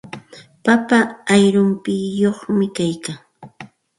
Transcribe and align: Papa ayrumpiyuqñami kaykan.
Papa 0.65 0.99
ayrumpiyuqñami 1.33 2.67
kaykan. 2.75 3.17